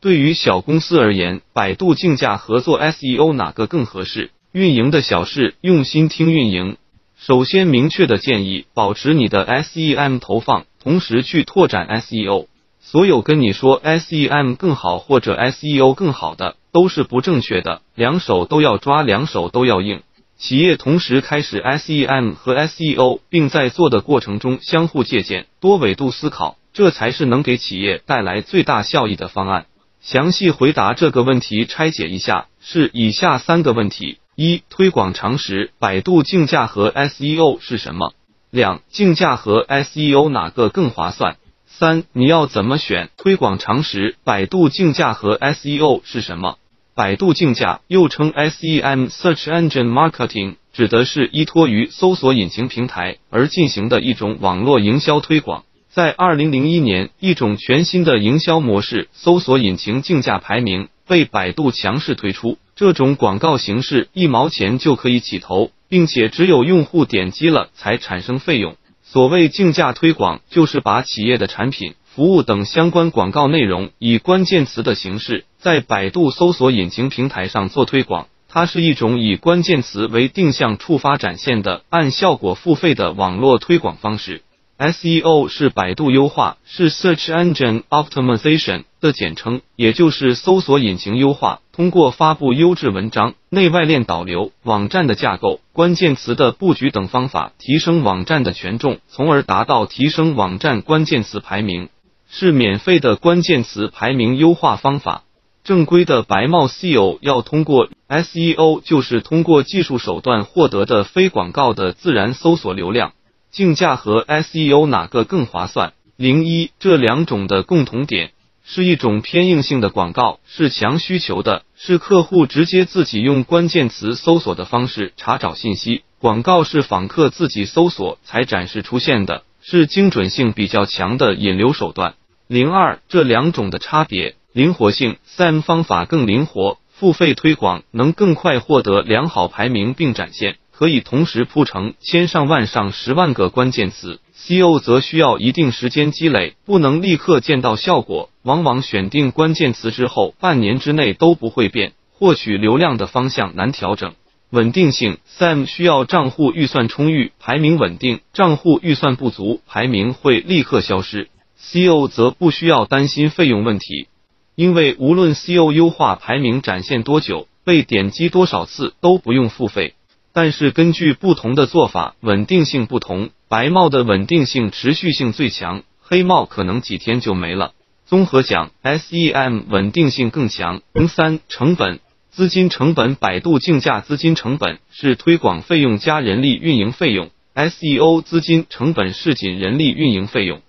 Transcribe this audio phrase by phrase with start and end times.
[0.00, 4.30] 对于小公司而言，百度竞价合作 SEO 哪个更合适？
[4.52, 6.76] 运营的小事，用心听运营。
[7.16, 12.46] 首先，明确的建议，保持你的 SEM 投放，同时去拓展 SEO。
[12.80, 17.82] 所有跟你说 SEM 更好或者 SEO 更好的，都是不正确的。
[17.96, 20.02] 两手都要抓，两手都要硬。
[20.36, 29.66] 企业同时开始 SEM 和 SEO，并在做的过程中相互借鉴，多维度思考，这才是能给企业带来最大效益的方案。
[30.00, 38.14] 详细回答这个问题，拆解一下是以下三个问题：一、推广常识，百度竞价和 SEO 是什么？
[38.50, 41.36] 两、竞价和 SEO 哪个更划算？
[41.66, 43.10] 三、你要怎么选？
[43.16, 46.58] 推广常识，百度竞价和 SEO 是什么？
[46.94, 55.64] 百度竞价又称 SEM（Search Engine Marketing），指的是依托于搜索引擎平台而进行的一种网络营销推广。
[55.98, 62.56] 在二零零一年，一种全新的营销模式——搜索引擎竞价排名，被百度强势推出。
[62.76, 68.76] 这种广告形式一毛钱就可以起投，并且只有用户点击了才产生费用。
[69.02, 78.28] 所谓竞价推广，就是把企业的产品、服务等相关广告内容以关键词的形式在百度搜索引擎平台上做推广。
[78.48, 84.42] 它是一种以关键词为定向触发展现的按效果付费的网络推广方式。
[84.78, 91.58] SEO 是百度优化，是 Search Engine Optimization 的简称，也就是搜索引擎优化。
[91.72, 101.88] 通过发布优质文章、内外链导流、网站的架构、关键词的布局等方法，提升网站的权重，从而达到提升网站关键词排名，
[102.30, 105.24] 是免费的关键词排名优化方法。
[105.64, 113.12] 正规的白帽 SEO 要通过 SEO，就是通过技术手段获得的非广告的自然搜索流量。
[113.50, 115.92] 竞价和 SEO 哪个更划算？
[116.16, 118.32] 零一，这两种的共同点
[118.64, 126.02] 是一种偏硬性的广告，是强需求的，是客户直接自己用关键词搜索的方式查找信息。
[126.18, 132.14] 广告是访客自己搜索才展示出现的，是精准性比较强的引流手段。
[132.48, 140.56] 零二，这两种的差别，灵活性，SEM 方法更灵活，付费推广能更快获得良好排名并展现。
[140.78, 148.30] 可以同时铺成千上万上十万个关键词，SEO 则需要一定时间积累，不能立刻见到效果。
[148.44, 154.14] 往往选定关键词之后，半年之内都不会变，获取流量的方向难调整。
[154.50, 161.28] 稳定性，SEM 需要账户预算充裕，排名稳定；账户预算不足，排名会立刻消失。
[161.60, 164.06] SEO 则不需要担心费用问题，
[164.54, 169.94] 因为无论 SEO 优化排名展现多久，被点击多少次，都不用付费。
[170.32, 173.30] 但是根据不同的做法，稳定性不同。
[173.48, 177.72] 白帽的稳定性、持续性最强，黑帽可能几天就没了。
[178.06, 180.82] 综合讲，SEM 稳定性更强。
[180.92, 182.00] 零三成本、
[182.30, 190.60] 资金成本，百度竞价资金成本是推广费用加人力运营费用，SEO 资金成本是仅人力运营费用。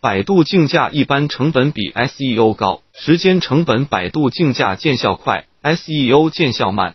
[0.00, 6.94] 百度竞价一般成本比 SEO 高，时间成本百度竞价见效快，SEO 见效慢。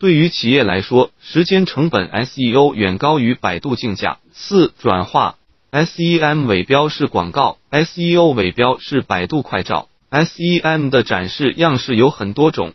[0.00, 4.18] 对于企业来说，时间成本 SEO 远高于百度竞价。
[4.32, 5.38] 四转化
[5.72, 9.88] SEM 尾标是广告，SEO 尾标是百度快照。
[10.12, 12.74] SEM 的展示样式有很多种，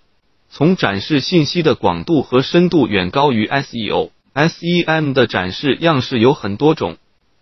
[0.49, 4.09] 从展示信息的广度和深度远高于 SEO。
[4.33, 6.97] SEM 的展示样式有很多种，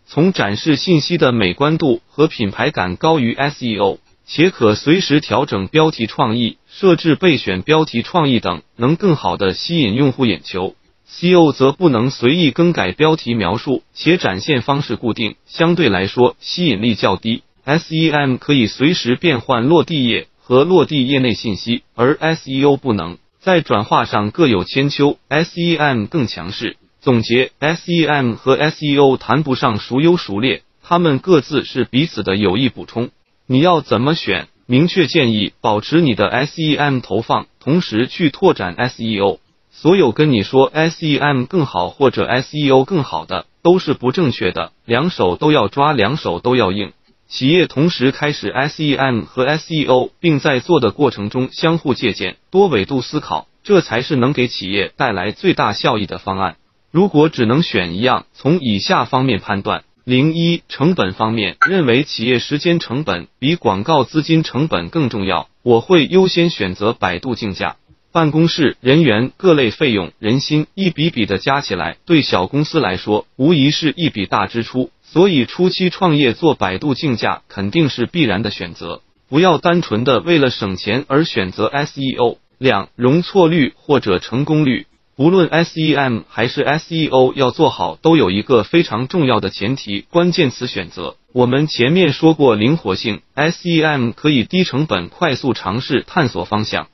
[0.05, 3.97] 从展示信息的美观度和品牌感高于 SEO。
[4.33, 10.73] 且可随时调整标题创意、设置备选标题创意等，能更好的吸引用户眼球。
[11.05, 17.43] SEO 则不能随意更改标题描述，且展现方式固定，相对来说吸引力较低。
[17.65, 26.77] SEM 可以随时变换落地页和落地页内信息，而 SEO 不能，在转化上各有千秋，SEM 更强势。
[27.01, 33.09] 总结：SEM 和 SEO 谈不上孰优孰劣，它们各自是彼此的有益补充。
[33.51, 34.47] 你要怎么选？
[34.65, 39.39] 明确建议保持你的 SEM 投放，同时去拓展 SEO。
[39.71, 44.71] 所有跟你说 SEM 更好或者 SEO 更好的，都是不正确的。
[44.85, 46.93] 两手都要抓，两手都要硬。
[47.27, 56.55] 企业同时开始 SEM 和 SEO，并在做的过程中相互借鉴，多维度思考，这才是能给企业带来最大效益的方案。
[56.89, 59.83] 如果只能选一样，从以下方面判断。
[60.03, 67.75] 零一成本方面，认为企业时间成本比广告资金成本更重要，我会优先选择百度竞价。
[68.11, 79.01] 办公室人员各类费用、人心一笔笔的加起来，对小公司来说无疑是一笔大支出，所以初期创业做百度竞价肯定是必然的选择。
[79.29, 82.37] 不要单纯的为了省钱而选择 SEO。
[82.57, 84.85] 两、容错率或者成功率，
[85.17, 91.15] 无论 SEM 还是 SEO 要做好，都有一个非常重要的前提：关键词选择。
[91.33, 96.87] 我们前面说过，灵活性，SEM 可以低成本快速尝试探索方向，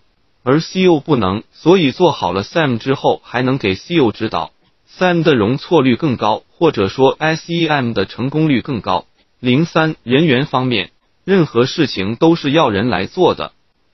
[0.43, 1.43] 而 SEO 不能。
[1.53, 4.51] 所以做好了 SEM 之后，还能给 SEO 指导
[4.97, 9.05] ，SEM 的容错率更高，或者说 SEM 的成功率更高。
[9.39, 10.89] 零三人员方面，
[11.23, 13.51] 任何事情都是要人来做的。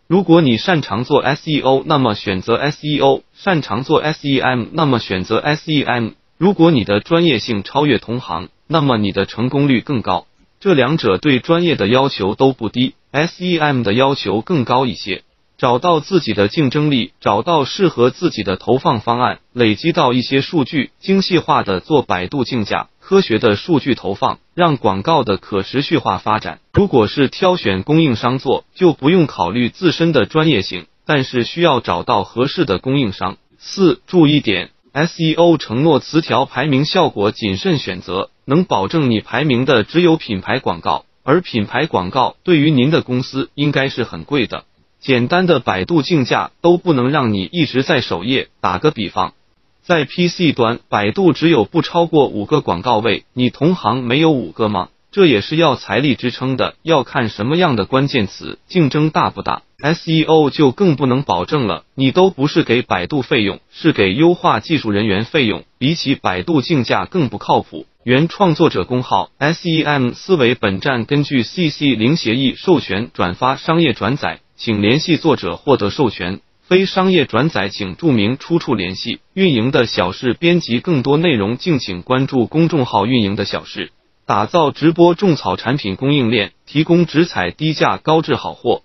[0.07, 6.13] 如果你擅长做 SEO，那么选择 SEO；擅长做 SEM，那么选择 SEM。
[6.37, 10.27] 如果你的专业性超越同行，那么你的成功率更高。
[10.59, 15.23] 这两者对专业的要求都不低，SEM 的要求更高一些。
[15.63, 22.89] 找到自己的竞争力，找到适合自己的投放方案，累积到一些数据，精细化的做百度竞价。
[22.99, 26.59] 科学的数据投放，让广告的可持续化发展。
[26.73, 33.37] 如果是挑选供应商做，就不用考虑自身的专业性，但是需要找到合适的供应商。
[33.57, 44.65] 四，注意点：SEO 承诺词条排名效果谨慎选择，能保证你排名的只有品牌广告，而品牌广告对于您的公司应该是很贵的。
[45.03, 48.47] 简单的百度竞价都不能让你一直在首页。
[48.61, 49.33] 打个比方。
[49.81, 54.87] 在 PC 端，百度只有不超过五个广告位，你同行没有五个吗？
[55.11, 59.63] 这也是要财力支撑的，要看什么样的关键词，竞争大不大。
[59.77, 67.85] SEO 就更不能保证了，你都不是给百度费用，是给优化技术人员费用，比起百度竞价更不靠谱。
[68.05, 76.39] 原创作者公号 SEM 思维本站根据 CC 零协议授权转发商业转载，请联系作者获得授权。
[76.65, 79.19] 非商业转载，请注明出处联系。
[79.33, 83.91] 运营的小事编辑更多内容，敬请关注公众号“运营的小事”，
[84.25, 88.81] 打造直播种草产品供应链，提供直采低价高质好货。